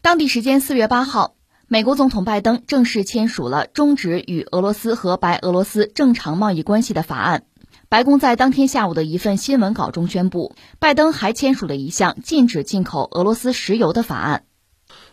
[0.00, 1.34] 当地时间四月八号，
[1.66, 7.44] 美国总统拜登正式签署了终止与俄罗斯和白俄罗斯正常贸易关系的法案。
[7.88, 14.44] 白宫在当天下午的一份新闻稿中宣布，拜登还签署了一项禁止进口俄罗斯石油的法案。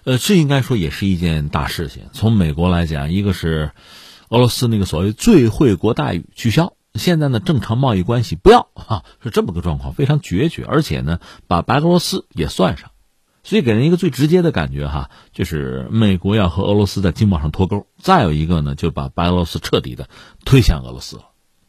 [0.04, 2.04] 呃，这应该说也是一件大事情。
[2.13, 3.72] 从美国来讲，一个是
[4.29, 12.92] 俄罗斯那个所谓最惠国待遇取消，现在呢正常贸易关系不要啊，是这么个状况，非常决绝，而且呢把白俄罗斯也算上。
[13.46, 17.86] 所以给人一个最直接的感觉哈，就是美国要和俄罗斯在经贸上脱钩。
[17.99, 20.09] 再有一个呢，就把白俄罗斯彻底的
[20.44, 21.26] 推向俄罗斯了。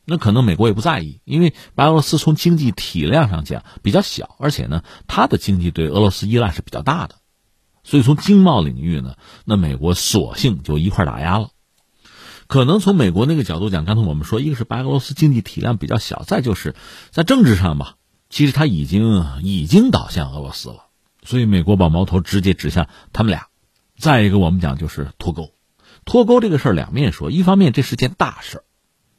[0.07, 7.17] 那可能美国也不在意，因为白俄罗斯从经济体量上讲比较小，而且呢，它的经济对俄罗斯依赖是比较大的。
[7.85, 11.51] 所以从经贸领域呢，那美国索性就一块打压了。
[12.47, 16.75] 可能从美国那个角度讲，刚才我们说，一个是白俄罗斯经济体量比较小，再就是
[17.11, 17.97] 在政治上吧，
[18.31, 20.86] 其实他已经已经倒向俄罗斯了。
[21.27, 23.49] 所以美国把矛头直接指向他们俩，
[23.99, 25.53] 再一个我们讲就是脱钩，
[26.05, 28.65] 脱钩这个事儿两面说，一方面这是件大事儿，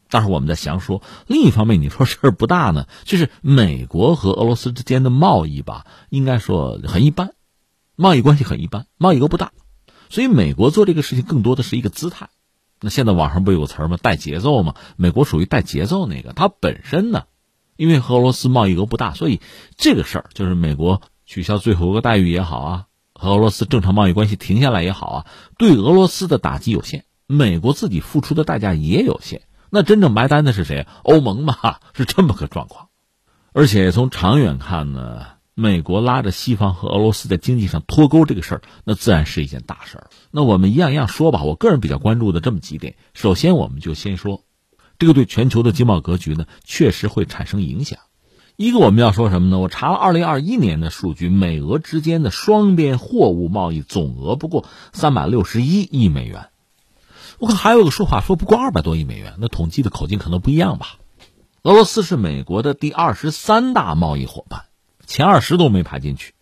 [0.10, 7.34] 但是我们在详说；另一方面你说事儿不大呢，就是美国和俄罗斯之间的贸易吧，应该说很一般，
[7.98, 9.52] 贸易关系很一般，贸易额不大，
[10.10, 12.30] 所以美国做这个事情更多的是一个姿态。
[12.80, 13.98] 那现在网上不有词儿吗？
[14.02, 14.76] 带节奏吗？
[14.96, 17.26] 美国属于带节奏那个，它本身呢，
[17.76, 19.42] 因为和俄罗斯贸易额不大，所以
[19.76, 21.02] 这个事儿就是美国。
[21.28, 25.26] 取消最后一个待遇也好啊，和俄罗斯正常贸易关系停下来也好啊，
[25.58, 29.42] 对俄罗斯的打击有限，美国自己付出的代价也有限。
[29.70, 30.88] 那真正埋单的是谁？
[31.04, 32.88] 欧盟嘛，是这么个状况。
[33.52, 40.08] 而且从长远看呢，美国拉着西方和俄罗斯在经济上脱钩这个事儿，那自然是一件大事儿。
[40.32, 41.44] 那我们一样一样说吧。
[41.44, 44.46] 我个人比较关注的这么几点，首先我们就先说，
[44.98, 48.00] 这个对全球的经贸格局呢，确实会产生影响。
[48.58, 49.60] 一个我们要说什么呢？
[49.60, 56.50] 我查了二零二一年的数据，美俄之间的双边货物贸易总额不过三百六十一亿美元。
[57.38, 60.98] 我看还有个说法说不过二百多亿美元，那统计的口径可能不一样吧。
[61.62, 64.64] 俄罗斯是美国的第二十三大贸易伙伴，
[65.06, 66.34] 前二十都没排进去。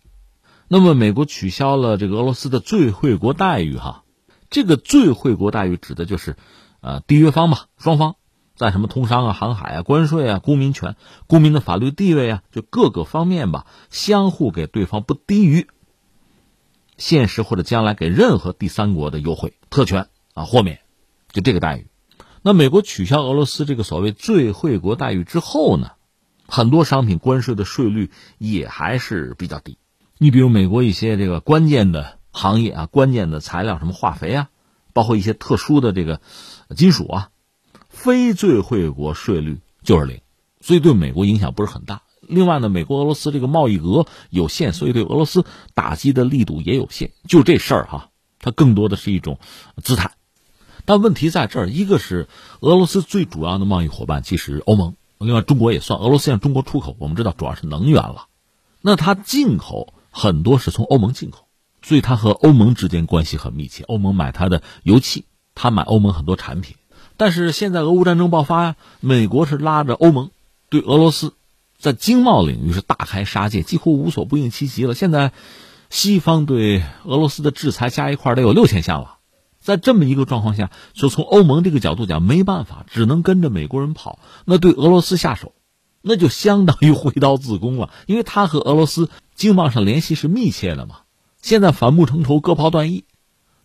[0.68, 4.04] 那么美国取消了这个俄罗斯的最惠国待遇，哈，
[4.48, 6.36] 这个最惠国待遇指的就是，
[6.80, 8.16] 呃，缔约方吧，双方。
[8.56, 10.96] 在什么通商啊、航海啊、关税啊、公民权、
[11.26, 15.68] 公民的法律地位啊，就各个方面吧，相互给对方不低于
[16.96, 20.80] 现实或者将来给任何第三国的优惠、特权啊、豁免，
[21.30, 21.86] 就这个待遇。
[22.40, 25.90] 那美国取消俄罗斯这个所谓最惠国待遇之后呢，
[26.48, 29.76] 很多商品关税的税率也还是比较低。
[30.16, 34.48] 你比如美国一些这个关键的行业啊、关键的材料，什么化肥啊，
[34.94, 36.22] 包括一些特殊的这个
[36.74, 37.28] 金属啊。
[37.96, 40.20] 非最惠国税率就是零，
[40.60, 42.02] 所以对美国影响不是很大。
[42.20, 47.10] 另外呢，美国俄罗斯这个贸易额有限，所以对俄罗斯打击的力度也有限。
[47.26, 49.38] 就这事儿哈，它更多的是一种
[49.82, 50.12] 姿态。
[50.84, 52.28] 但问题在这儿，一个是
[52.60, 55.98] 俄罗斯最主要的贸易伙伴其实欧盟，另外中国也算。
[55.98, 58.26] 俄罗斯向中国出口，我们知道主要是能源了，
[58.82, 61.48] 那它进口很多是从欧盟进口，
[61.82, 63.82] 所以它和欧盟之间关系很密切。
[63.84, 65.24] 欧盟买它的油气，
[65.54, 66.76] 它买欧盟很多产品。
[67.16, 70.30] 但是现在俄乌战争爆发，美国是拉着欧盟
[70.68, 71.32] 对俄罗斯
[71.78, 74.94] 在经贸领域是大开杀戒，几乎无所不用其极了。
[74.94, 75.32] 现在
[75.90, 79.18] 西方对俄罗斯的制裁加一块得有六千项了，
[79.60, 84.18] 在这么一个状况下，就从欧盟这个角度讲，没办法，只能跟着美国人跑。
[84.44, 85.52] 那对俄罗斯下手，
[86.02, 91.00] 那就相当于挥刀自宫了，因为他和俄罗斯经贸上联系是密切的嘛。
[91.40, 93.04] 现在反目成仇，割袍断义。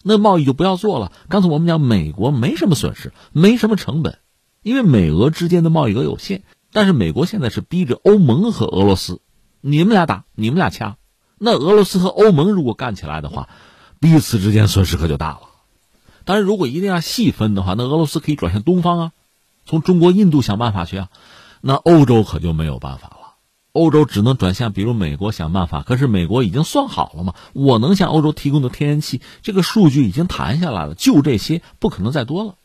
[0.03, 1.11] 那贸易就不要做了。
[1.29, 4.19] 刚才我们讲，美国没什么损失，没什么成本，
[4.63, 6.43] 因为美俄之间的贸易额有限。
[6.73, 9.21] 但是美国现在是逼着欧盟和俄罗斯，
[9.59, 10.97] 你们俩打，你们俩掐。
[11.37, 13.49] 那俄罗斯和欧盟如果干起来的话，
[13.99, 15.41] 彼此之间损失可就大了。
[16.23, 19.11] 当然，如果一定要细分的话，那俄罗斯可以转向东方啊，
[19.65, 21.09] 从中国、印度想办法去啊。
[21.61, 23.20] 那欧洲可就没有办法了。
[23.73, 25.81] 欧洲只能转向，比如美国想办法。
[25.81, 27.33] 可是美国已经算好了嘛？
[27.53, 32.55] 我能向欧洲提供的天然气，这个数据已经谈下来了，就这些，不可能再多了。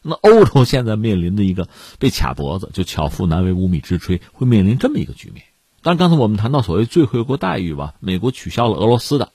[0.00, 1.68] 那欧洲现在面临的一个
[1.98, 5.44] 被卡脖子，就巧妇难为无米之炊，会面临这么一个局面。
[5.82, 9.32] 当然，刚才我们谈到所谓最惠国待遇吧，美国取消了俄罗斯的。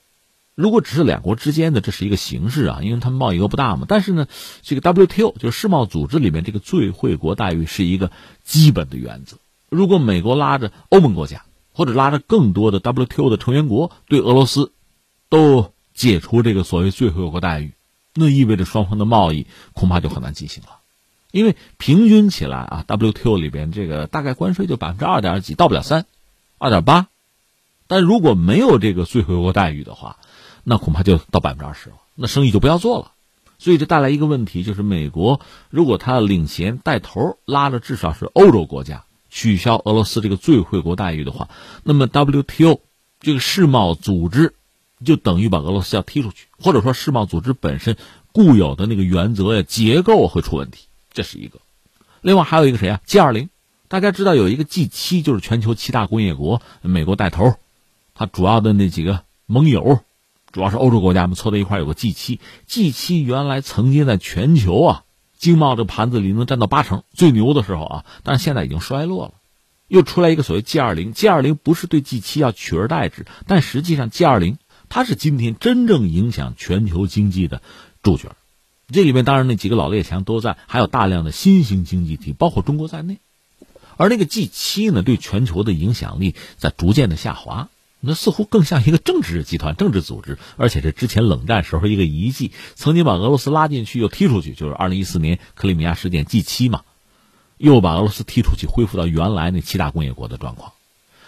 [0.56, 3.86] 如果只是两国之间的，这是一个形式啊，因为他们贸易额不大嘛。
[3.88, 4.26] 但是呢，
[4.62, 8.10] 这个 WTO 就是世贸组织里面这个最惠国待遇是一个
[8.42, 9.36] 基本的原则。
[9.74, 14.72] 如果美国拉着欧盟国家，或者拉着更多的 WTO 的成员国对俄罗斯
[15.28, 17.72] 都解除这个所谓最惠国待遇，
[18.14, 20.78] 那意味着双方的贸易恐怕就很难进行了，
[21.32, 26.06] 因为平均起来啊，WTO 里边这个大概关税就百分之二点几，到不了三，
[26.58, 27.08] 二点八。
[27.88, 30.18] 但如果没有这个最惠国待遇的话，
[30.62, 33.10] 那恐怕就到百分之二十了，那生意就不要做了。
[33.58, 35.40] 所以这带来一个问题，就是美国
[35.70, 39.04] 如果他领衔带头拉着至少是欧洲国家
[39.34, 41.48] 取消俄罗斯这个最惠国待遇的话，
[41.82, 42.80] 那么 WTO
[43.18, 44.54] 这个世贸组织
[45.04, 47.96] 就等于把俄罗斯要踢出去，或者说世贸组织本身
[48.30, 51.58] 固有的那个原则呀结构会出问题，这是一个。
[52.20, 53.48] 另外还有一个谁啊？G 二零，
[53.88, 57.54] 大家知道有一个 G 七，就是全球七大工业国，美国带头，
[58.14, 59.98] 它主要的那几个盟友。
[60.52, 65.03] 主要是欧洲国家们凑在一块有个 G 七，G 七原来曾经在全球啊
[65.44, 69.34] 经贸这盘子里能占到八成，最牛的时候啊，但是现在已经衰落了，
[69.88, 74.56] 又出来一个所谓 G 二零，G 二零不是对 G 七要取而代之，但实际上 G 二零
[74.88, 77.60] 它是今天真正影响全球经济的
[78.02, 78.34] 主角，
[78.88, 83.18] 这里面当然那几个老列强都在，还有大量的新兴经济体，包括中国在内，
[83.98, 87.68] 而那个 G 七呢，对全球的影响力在逐渐的下滑。
[88.06, 96.82] 那似乎更像一个政治集团、政治组织，而且是之前冷战时候一个遗迹，曾经把俄罗斯拉进去又踢出去，就是二零一四年克里米亚事件 G 七嘛，
[97.56, 100.72] 又把俄罗斯踢出去，恢复到原来那七大工业国的状况。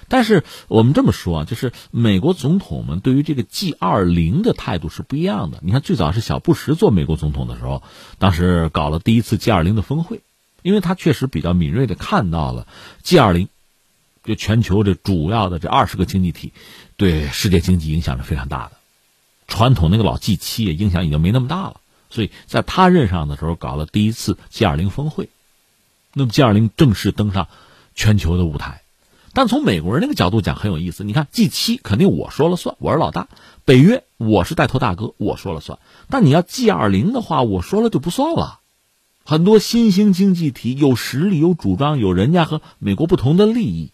[0.09, 5.59] 但是我们这么说啊，就是美国总统们对于这个 G 二零的态度是不一样的。
[5.63, 7.83] 你看，最早是小布什做美国总统的时候，
[8.19, 10.21] 当时搞了第一次 G 二零的峰会，
[10.63, 12.69] 因为他确实比较敏锐的看到了
[13.03, 13.49] G 二零。
[14.27, 16.53] 就全球这主要的这二十个经济体，
[16.97, 18.73] 对世界经济影响是非常大的。
[19.47, 21.81] 传统那个老 G 七影响已经没那么大了，
[22.11, 25.29] 所以在他任上的时候搞了第一次 G 二零峰会，
[26.13, 27.47] 那么 G 二零正式登上
[27.95, 28.83] 全球的舞台。
[29.33, 33.29] 但从美国人那个角度讲很有意思，你看 G 七肯定我说了算，我是老大；
[33.65, 35.79] 北约我是带头大哥，我说了算。
[36.09, 38.61] 但你要 G 二零的话，我说了就不算了。
[39.25, 43.91] 很多新兴经济体有实力、有主张、有人家和美国不同的利益。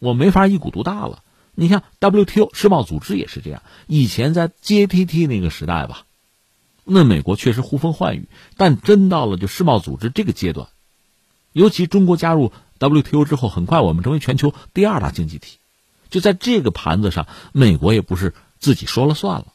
[0.00, 1.22] 我没法一股独大了。
[1.54, 3.62] 你看 WTO 世贸组织也是这样。
[3.86, 6.06] 以前在 GATT 那个时代吧，
[6.84, 10.68] 那美国确实呼风唤雨，但真到了就世贸组织这个阶段，
[11.52, 15.58] 尤其中国加入 WTO 之后，很快我们成为全球第二大经济体。
[16.08, 19.46] 就在这个盘子上，美国也不是自己说了算了。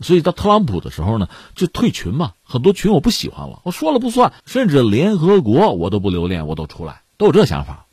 [0.00, 7.83] 所以到特朗普的时候呢，就退群嘛，很多群我不喜欢了，我说了不算，甚至联合国我都不留恋，我都出来，都有这想法。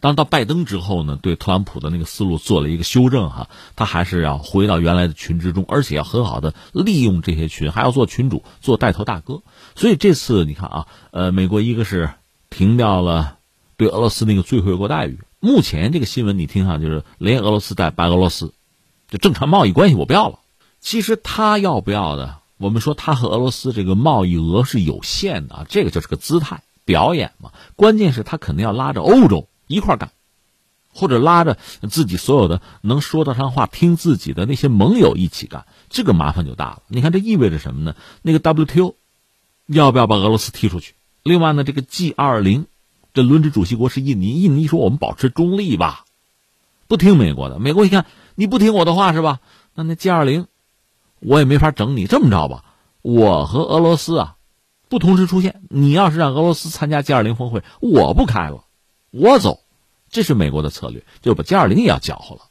[0.00, 9.42] 当到拜登之后呢，对特朗普的那个思路做了一个修正哈，他还是要回到原来的群之中，而且要很好的利用这些群，还要做群主，做带头大哥。
[9.76, 12.10] 所以这次你看啊，呃，美国一个是
[12.48, 13.36] 停掉了
[13.76, 18.54] 对俄罗斯那个最惠国待遇，目前这个新闻你听哈，就是连俄罗斯带白俄罗斯，
[19.10, 20.38] 就正常贸易关系我不要了。
[20.80, 27.52] 其实他要不要的，我们说他和俄罗斯这个贸易额是有限的啊，这个就是个姿态表演嘛。
[27.76, 29.46] 关键是他肯定要拉着欧洲。
[29.70, 30.10] 一块干，
[30.92, 31.56] 或者拉着
[31.88, 36.82] 自己所有的能说得上话、听自己的那些盟友一起干，这个麻烦就大了。
[36.88, 37.94] 你看，这意味着什么呢？
[38.22, 38.96] 那个 WTO
[39.66, 40.94] 要不要把俄罗斯踢出去？
[41.22, 42.66] 另外呢，这个 G 二零
[43.14, 46.04] 这轮值主席国是印尼，印尼说我们保持中立吧，
[46.88, 47.60] 不听美国的。
[47.60, 49.38] 美国一看你不听我的话是吧？
[49.74, 50.48] 那那 G 二零
[51.20, 52.06] 我也没法整你。
[52.06, 52.64] 这么着吧，
[53.02, 54.34] 我和俄罗斯啊
[54.88, 55.62] 不同时出现。
[55.68, 58.64] 你要是让俄罗斯参加 G 二零峰会，我不开了。
[59.10, 59.60] 我走，
[60.08, 62.42] 这是美国的策略，就把歼二零也要搅和了，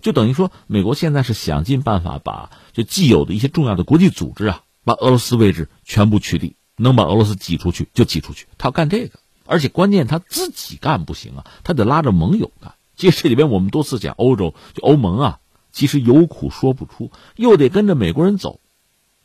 [0.00, 8.46] 就等于说，美国现在是想尽办法把就既有的一些重要的国际组织啊，把俄罗斯位置全部取缔，能把俄罗斯挤出去就挤出去。
[8.56, 12.74] 他要干这个，而且关键他自己干不行啊，他得拉着盟友干。
[12.96, 18.60] 其实这里边我们多次讲，欧洲就欧盟啊，其实有苦说不出，又得跟着美国人走，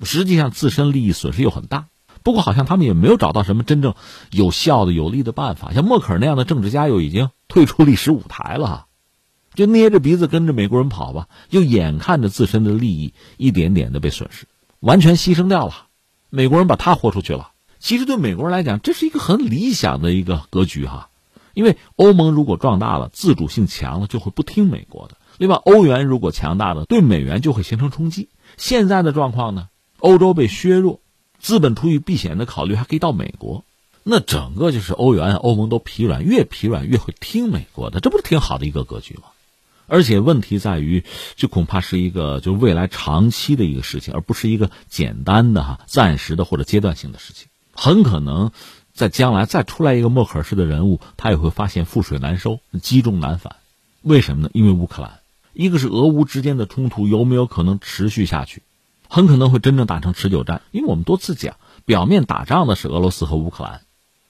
[0.02, 1.88] 实际上自身利益损失又很大。
[2.24, 3.96] 不过好像他们也没有找到什么真正
[4.32, 5.74] 有效的、有力的办法。
[5.74, 8.86] 像默克尔那样的政治家又已经退出历史舞台了，
[9.54, 14.48] 就捏着鼻子跟着美国人跑吧，就眼看着自身的利益一点点的被损失，
[14.80, 15.88] 完全牺牲掉了。
[16.30, 17.52] 美国人把他豁出去了。
[17.80, 21.10] 其实对美国人来讲，这是一个很理想的一个格局哈，
[21.54, 25.18] 因为欧盟如果壮大了、自主性强了，就会不听美国的。
[25.38, 28.30] 另外，欧元如果强大了，对美元就会形成冲击。
[28.56, 31.01] 现在的状况呢，欧洲被削弱。
[31.42, 33.66] 资本出于避险的考虑，还可以到美国，
[34.04, 39.24] 那整个就是欧元、欧盟都疲软，越疲软越会听美国的，这不是挺好的一个格局吗？
[39.88, 41.04] 而且问题在于，
[41.36, 47.48] 这恐怕是一个就未来长期的一个事情，而不是一个简单的哈暂时的或者阶段性的事情。
[47.74, 48.52] 很可能
[48.94, 53.58] 在将来再出来一个默克尔式的人物，他也会发现覆水难收、积重难返。
[54.02, 54.50] 为什么呢？
[54.54, 55.20] 因为乌克兰，
[55.54, 58.62] 一个是俄乌之间的冲突有没有可能持续下去？
[59.14, 63.82] 很可能会真正打成持久战，因为我们多次讲，表面打仗的是俄罗斯和乌克兰，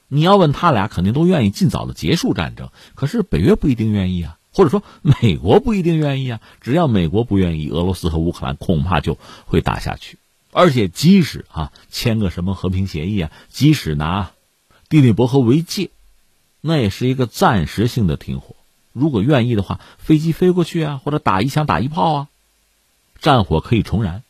[0.08, 2.70] 你要问他俩，肯定都愿意尽早的结束战争。
[2.96, 6.42] 可是北约不一定愿意啊，或者说美国不一定愿意啊。
[6.62, 10.18] 只要美国不愿意，俄罗斯和乌克兰恐怕就会打下去。
[10.52, 14.32] 而且即使啊签个什么和平协议啊，即使拿
[14.90, 15.92] 第聂伯河为界，
[16.60, 18.56] 那也是一个暂时性的停火。
[18.94, 22.28] 如果愿意的话，飞机飞过去啊，或者打一枪打一炮啊，
[23.20, 24.24] 战火可以重燃。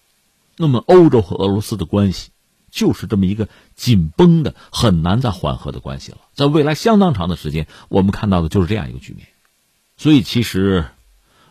[0.61, 2.29] 那么欧洲和俄罗斯的关系
[2.69, 6.19] 就是这么一个紧绷的、很难再缓和的关系了。
[6.35, 9.27] 在未来相当长的时间，我们看到的就是这样一个局面。
[9.97, 10.85] 所以，其实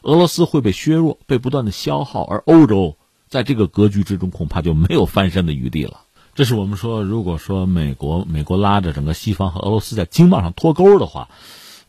[0.02, 2.96] 俄罗斯会被削弱、被不断的消耗，而欧洲
[3.28, 6.02] 在这个格局之中恐怕就没有翻身的余地了。
[6.34, 11.28] 这是我们说，如果说美国美国拉着整个西方和俄罗斯在经贸上脱钩的话。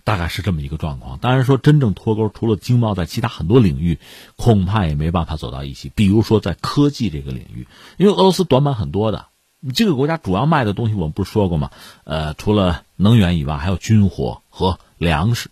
[0.03, 1.17] 大概是这么一个状况。
[1.20, 4.00] 当然说，真正脱钩，除了经贸，在其他很多领域，
[4.36, 5.91] 恐怕也没办法走到一起。
[5.93, 7.67] 比如说在科技这个领域，
[7.98, 9.27] 因为俄罗斯短板很多的。
[9.75, 11.70] 这个国家主要卖的东西，我们不是说过吗？
[12.03, 15.51] 呃，除了能源以外，还有军火和粮食。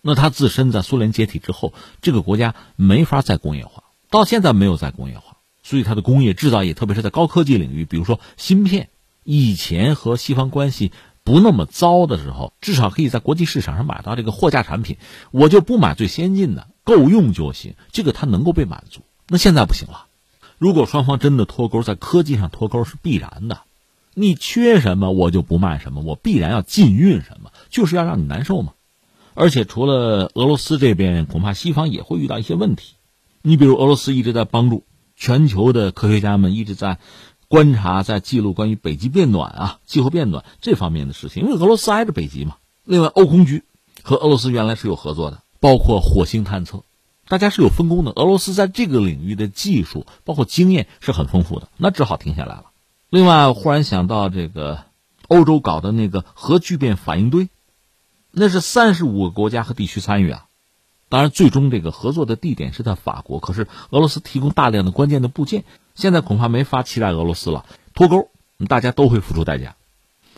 [0.00, 8.88] 那它自身在苏联解体之后，这个国家没法再工业化，到现在没有再工业化，所以它的工业制造业，特别是在高科技领域，比如说芯片，
[9.24, 10.90] 以前和西方关系。
[11.22, 14.96] 不那么糟的时候，至少可以在国际市场上买到这个货架产品。
[15.30, 17.74] 我就不买最先进的，够用就行。
[17.92, 19.02] 这个它能够被满足。
[19.28, 20.06] 那现在不行了。
[20.58, 23.60] 如果双方真的脱钩，在科技上脱钩是必然的。
[24.14, 28.72] 你缺什么，我就不卖什么，我必然要禁运什么，就是要让你难受嘛。
[29.34, 32.94] 而且除了俄罗斯这边，恐怕西方也会遇到一些问题。
[33.42, 34.84] 你比如俄罗斯一直在帮助
[35.16, 36.98] 全球的科学家们，一直在。
[37.50, 42.58] 观察在记录关于北极变暖啊、气候变暖这方面的事情，因为俄罗斯挨着北极嘛。
[42.84, 43.64] 另外，欧空局
[44.04, 46.84] 和俄罗斯原来是有合作的，包括火星探测，
[47.26, 48.12] 大家是有分工的。
[48.12, 52.66] 俄罗斯在这个领域的技术包括经验是很丰富的，那只好停下来了。
[53.08, 54.84] 另外，忽然想到这个
[55.26, 57.48] 欧洲搞的那个核聚变反应堆，
[58.30, 60.46] 那是三十五个国家和地区参与啊。
[61.08, 65.64] 当然，最终这个合作的地点是在法国，可是俄罗斯提供大量的关键的部件。
[66.00, 68.30] 现在恐怕没法期待俄罗斯了，脱钩，
[68.68, 69.76] 大家都会付出代价。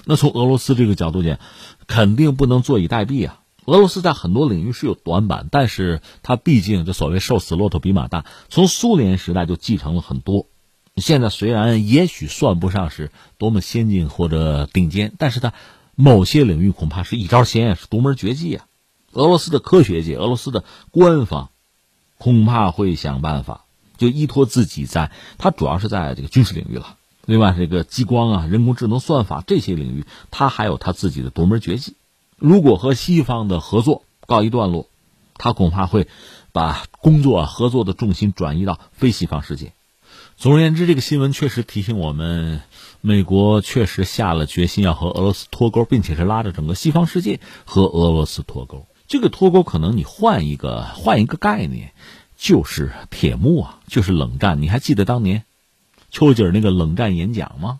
[0.05, 1.39] 那从俄罗斯这个角度讲，
[1.87, 3.39] 肯定不能坐以待毙啊。
[3.67, 10.49] 俄罗斯在很多领域是有短板，但是它毕竟这所谓瘦死骆驼比马大，从苏联时代就继承了很多。
[10.97, 15.53] 现在虽然也许算不上是多么先进或者顶尖，但是它
[15.95, 18.67] 某些领域恐怕是一招鲜，是独门绝技啊。
[19.13, 21.51] 俄罗斯的科学界，俄罗斯的官方
[22.19, 23.67] 恐怕会想办法。
[24.03, 26.97] 就依托自己在，它主要是在这个军事领域了。
[27.25, 31.95] 另外，这个激光啊、人工智能算法这些领域，它还有它自己的独门绝技。
[32.37, 34.89] 如果和西方的合作告一段落，
[35.35, 36.09] 他恐怕会
[36.51, 39.73] 把工作啊合作的重心转移到非西方世界。
[40.37, 42.63] 总而言之，这个新闻确实提醒我们，
[43.01, 48.87] 美国确实下了决心要和俄罗斯脱钩，并且是拉着整个西方世界和俄罗斯脱钩。
[49.07, 51.93] 这个脱钩可能你换一个换一个概念。
[52.43, 54.61] 就是铁幕啊，就是冷战。
[54.61, 55.45] 你还记得当年
[56.11, 57.79] 丘吉尔那个冷战演讲吗？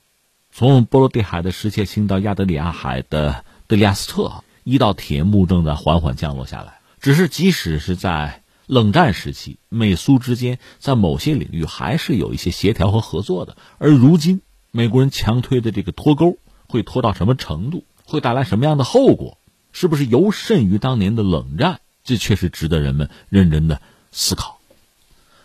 [0.53, 6.79] 从波罗的海的什切青到亚得里亚海的德里亚斯特，一道铁幕正在缓缓降落下来。
[7.01, 13.57] 只是即使是在冷战时期，美苏之间在某些领域还是有一些协调和合作的。
[13.79, 16.39] 而如今，美国人强推的这个脱钩
[16.69, 17.85] 会拖到什么程度？
[18.05, 19.39] 会带来什么样的后果？
[19.73, 21.81] 是不是尤甚于当年的冷战？
[22.05, 23.81] 这确实值得人们认真的。
[24.13, 24.59] 思考，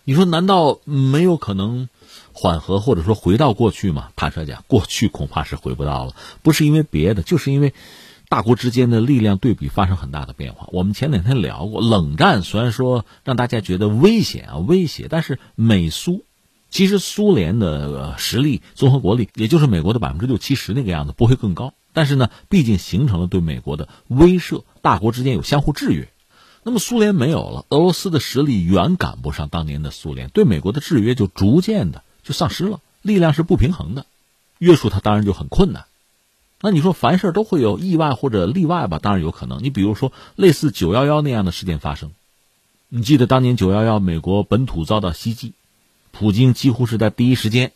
[0.03, 1.89] 你说难道没有可能
[2.33, 4.09] 缓和或者说回到过去吗？
[4.15, 6.13] 坦率讲，过去恐怕是回不到了。
[6.43, 7.74] 不是因为别的，就是因为
[8.29, 10.67] 大国之间的力量对比发生很大的变化。
[10.71, 16.25] 我们前两天聊过，冷战虽然说让大家觉得危险啊威胁，但是美苏
[16.69, 21.74] 其实苏联的实力综合国力也就是美国的百分之六七十那个样子，不会更高。
[21.93, 26.09] 但是呢，毕竟形成了对美国的威慑，大国之间有相互制约。
[26.67, 34.05] 那么苏联没有了，俄罗斯的实力远赶不上当年的苏联，对美国的制约就逐渐的就丧失了，力量是不平衡的，
[34.57, 35.86] 约束它当然就很困难。
[36.59, 39.00] 那你说凡事都会有意外或者例外吧？
[39.00, 39.63] 当然有可能。
[39.63, 42.12] 你比如说类似九幺幺那样的事件发生，
[42.89, 45.53] 你记得当年九幺幺美国本土遭到袭击，
[46.12, 47.71] 普京几乎是在第一时间，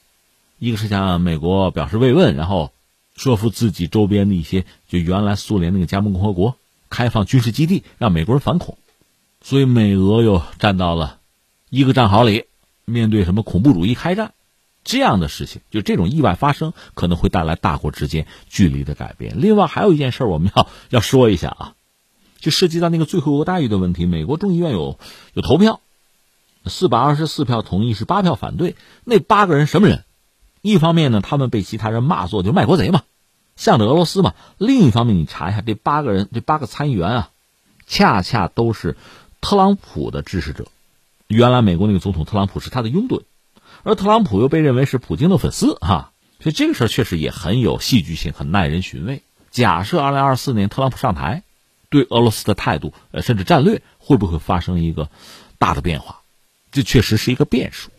[0.60, 2.74] 一个是向美国表示慰问，然后
[3.16, 6.58] 说服自己周边的一些就原来苏联那个加盟共和国
[6.92, 8.78] 开放军事基地，让美国人反恐。
[9.42, 11.18] 所以美俄又站到了
[11.72, 12.46] 一个战壕里，
[12.86, 14.34] 面对什么恐怖主义开战，
[14.84, 19.34] 这样的事情，就这种意外发生，可能会带来大国之间距离的改变。
[19.38, 21.74] 另外还有一件事我们要要说一下啊，
[22.40, 24.06] 就涉及到那个最惠国待遇的问题。
[24.06, 25.00] 美国众议院有
[25.34, 25.80] 有投票，
[26.66, 28.76] 四百二十四票同意，是八票反对。
[29.06, 30.04] 那八个人什么人？
[30.62, 33.02] 一方面呢，他们被其他人骂作就卖国贼嘛，
[33.62, 34.34] 向着俄罗斯嘛。
[34.58, 37.30] 另一方面，你查一下这八个人，这八个参议员啊，
[37.86, 38.98] 恰恰都是。
[39.40, 40.66] 特朗普的支持者。
[41.28, 43.22] 原来美国那个总统特朗普是他的拥趸，
[43.84, 49.24] 而特朗普又被认为是普京的粉丝哈，所以这个事儿确实也很有戏剧性，很耐人寻味。
[49.50, 51.42] 假设二零二四年特朗普上台，
[51.90, 55.10] 对俄罗斯的态度呃甚至战略会不会发生一个
[55.58, 56.22] 大的变化？
[56.72, 57.90] 这确实是一个变数。